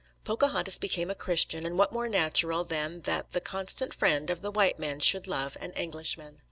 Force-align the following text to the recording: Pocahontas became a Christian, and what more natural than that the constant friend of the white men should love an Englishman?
Pocahontas 0.23 0.79
became 0.79 1.11
a 1.11 1.13
Christian, 1.13 1.63
and 1.63 1.77
what 1.77 1.93
more 1.93 2.07
natural 2.09 2.63
than 2.63 3.01
that 3.01 3.33
the 3.33 3.39
constant 3.39 3.93
friend 3.93 4.31
of 4.31 4.41
the 4.41 4.49
white 4.49 4.79
men 4.79 4.99
should 4.99 5.27
love 5.27 5.55
an 5.61 5.71
Englishman? 5.73 6.39